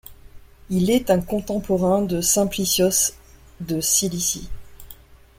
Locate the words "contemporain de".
1.21-2.21